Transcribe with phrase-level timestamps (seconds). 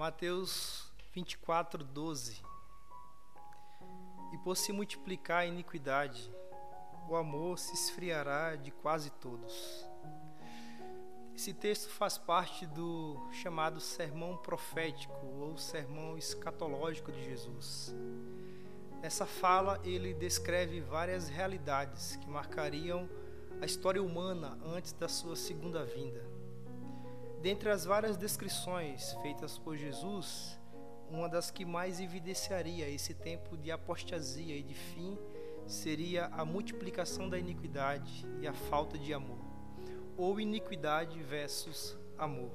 [0.00, 2.42] Mateus 24, 12.
[4.32, 6.32] E por se multiplicar a iniquidade,
[7.06, 9.86] o amor se esfriará de quase todos.
[11.36, 17.94] Esse texto faz parte do chamado sermão profético ou sermão escatológico de Jesus.
[19.02, 23.06] Nessa fala, ele descreve várias realidades que marcariam
[23.60, 26.39] a história humana antes da sua segunda vinda.
[27.42, 30.58] Dentre as várias descrições feitas por Jesus,
[31.10, 35.18] uma das que mais evidenciaria esse tempo de apostasia e de fim
[35.66, 39.38] seria a multiplicação da iniquidade e a falta de amor,
[40.18, 42.50] ou iniquidade versus amor.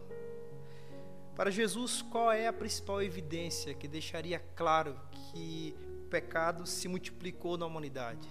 [1.36, 5.76] Para Jesus, qual é a principal evidência que deixaria claro que
[6.06, 8.28] o pecado se multiplicou na humanidade,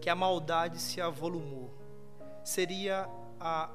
[0.00, 1.74] que a maldade se avolumou?
[2.44, 3.08] Seria
[3.40, 3.70] a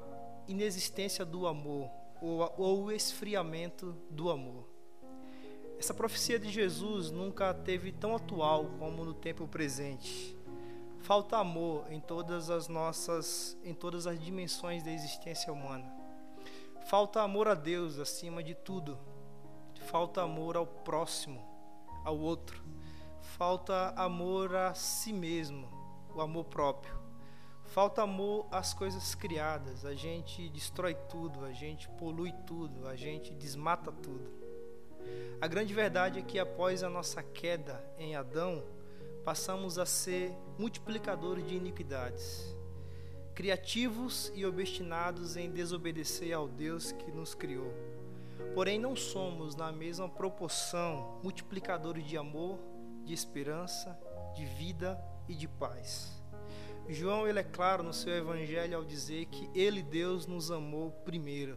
[0.49, 1.89] inexistência do amor
[2.21, 4.67] ou, ou o esfriamento do amor.
[5.79, 10.37] Essa profecia de Jesus nunca teve tão atual como no tempo presente.
[10.99, 15.89] Falta amor em todas as nossas, em todas as dimensões da existência humana.
[16.87, 18.99] Falta amor a Deus acima de tudo.
[19.89, 21.41] Falta amor ao próximo,
[22.03, 22.61] ao outro.
[23.21, 25.69] Falta amor a si mesmo,
[26.13, 27.08] o amor próprio.
[27.69, 29.85] Falta amor às coisas criadas.
[29.85, 34.27] A gente destrói tudo, a gente polui tudo, a gente desmata tudo.
[35.39, 38.63] A grande verdade é que após a nossa queda em Adão,
[39.23, 42.55] passamos a ser multiplicadores de iniquidades,
[43.35, 47.71] criativos e obstinados em desobedecer ao Deus que nos criou.
[48.55, 52.57] Porém, não somos, na mesma proporção, multiplicadores de amor,
[53.05, 53.97] de esperança,
[54.35, 56.18] de vida e de paz.
[56.91, 61.55] João ele é claro no seu evangelho ao dizer que ele Deus nos amou primeiro.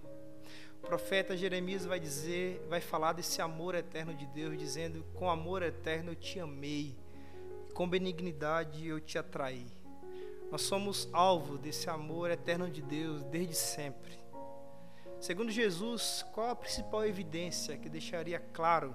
[0.77, 5.63] O profeta Jeremias vai dizer, vai falar desse amor eterno de Deus, dizendo: "Com amor
[5.63, 6.95] eterno eu te amei,
[7.73, 9.67] com benignidade eu te atraí".
[10.51, 14.19] Nós somos alvo desse amor eterno de Deus desde sempre.
[15.19, 18.95] Segundo Jesus, qual a principal evidência que deixaria claro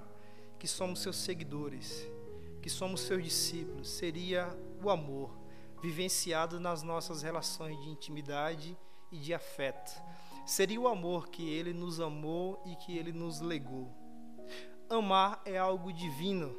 [0.60, 2.08] que somos seus seguidores,
[2.62, 3.90] que somos seus discípulos?
[3.90, 5.47] Seria o amor
[5.82, 8.78] vivenciado nas nossas relações de intimidade
[9.12, 9.92] e de afeto.
[10.46, 13.94] Seria o amor que ele nos amou e que ele nos legou.
[14.90, 16.56] Amar é algo divino,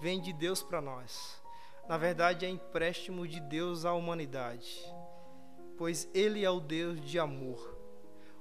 [0.00, 1.40] vem de Deus para nós.
[1.88, 4.82] Na verdade, é empréstimo de Deus à humanidade,
[5.76, 7.76] pois Ele é o Deus de amor.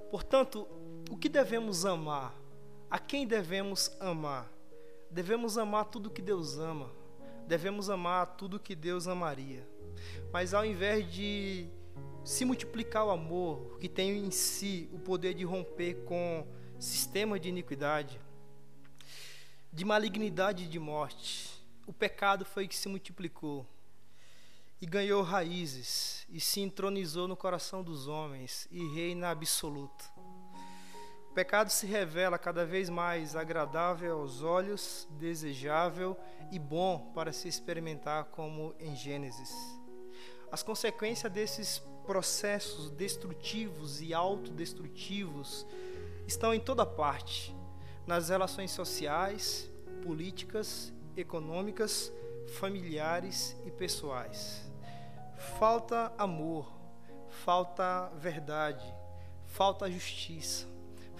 [0.10, 0.68] Portanto,
[1.12, 2.34] o que devemos amar?
[2.90, 4.50] A quem devemos amar?
[5.12, 6.90] Devemos amar tudo que Deus ama.
[7.46, 9.68] Devemos amar tudo que Deus amaria.
[10.32, 11.70] Mas ao invés de
[12.24, 16.48] se multiplicar o amor, que tem em si o poder de romper com
[16.80, 18.20] sistema de iniquidade,
[19.72, 23.66] de malignidade e de morte, o pecado foi que se multiplicou
[24.82, 30.12] e ganhou raízes e se entronizou no coração dos homens e reina absoluto.
[31.30, 36.18] O pecado se revela cada vez mais agradável aos olhos, desejável
[36.52, 39.83] e bom para se experimentar como em Gênesis.
[40.54, 45.66] As consequências desses processos destrutivos e autodestrutivos
[46.28, 47.56] estão em toda parte,
[48.06, 49.68] nas relações sociais,
[50.04, 52.14] políticas, econômicas,
[52.60, 54.62] familiares e pessoais.
[55.58, 56.72] Falta amor,
[57.44, 58.86] falta verdade,
[59.48, 60.68] falta justiça,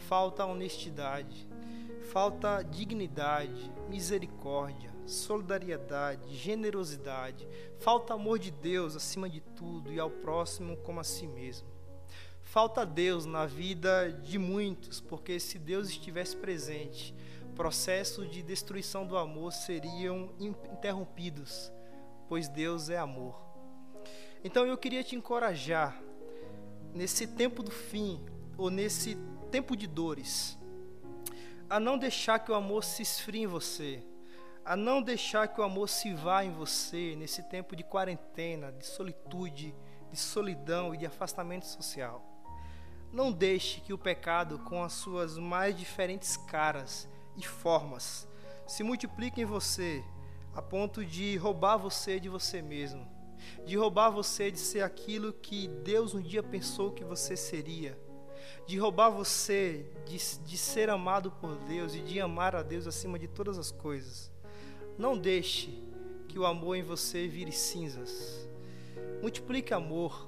[0.08, 1.50] falta honestidade,
[2.14, 7.48] falta dignidade, misericórdia, solidariedade, generosidade,
[7.80, 11.68] falta amor de Deus acima de tudo e ao próximo como a si mesmo.
[12.44, 17.16] Falta Deus na vida de muitos, porque se Deus estivesse presente,
[17.56, 21.72] processos de destruição do amor seriam interrompidos,
[22.30, 23.44] pois Deus é amor.
[24.44, 26.00] Então eu queria te encorajar
[26.94, 28.24] nesse tempo do fim
[28.56, 29.18] ou nesse
[29.50, 30.60] tempo de dores,
[31.70, 34.04] a não deixar que o amor se esfrie em você
[34.66, 38.86] a não deixar que o amor se vá em você nesse tempo de quarentena, de
[38.86, 39.76] solitude,
[40.10, 42.24] de solidão e de afastamento social.
[43.12, 48.28] Não deixe que o pecado, com as suas mais diferentes caras e formas,
[48.66, 50.04] se multiplique em você
[50.56, 53.06] a ponto de roubar você de você mesmo,
[53.66, 58.00] de roubar você de ser aquilo que Deus um dia pensou que você seria,
[58.66, 63.20] de roubar você de, de ser amado por Deus e de amar a Deus acima
[63.20, 64.32] de todas as coisas.
[64.98, 65.82] Não deixe
[66.28, 68.48] que o amor em você vire cinzas.
[69.22, 70.28] Multiplique amor,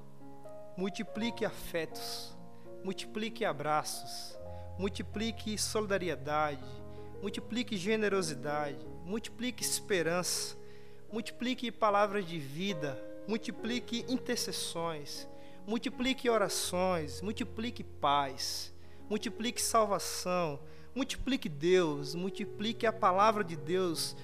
[0.78, 2.36] multiplique afetos,
[2.84, 4.38] multiplique abraços,
[4.78, 6.64] multiplique solidariedade,
[7.22, 10.56] multiplique generosidade, multiplique esperança,
[11.12, 12.98] multiplique palavras de vida,
[13.28, 15.28] multiplique intercessões,
[15.68, 18.74] multiplique orações, multiplique paz,
[19.10, 20.60] multiplique salvação,
[20.94, 24.16] multiplique Deus, multiplique a palavra de Deus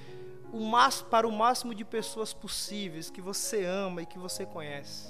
[0.51, 5.09] o máximo, para o máximo de pessoas possíveis que você ama e que você conhece.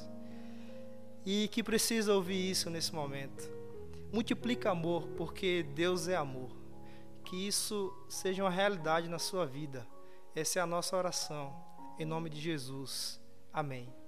[1.25, 3.49] E que precisa ouvir isso nesse momento.
[4.11, 6.51] Multiplique amor, porque Deus é amor.
[7.25, 9.87] Que isso seja uma realidade na sua vida.
[10.35, 11.53] Essa é a nossa oração.
[11.99, 13.19] Em nome de Jesus.
[13.53, 14.00] Amém.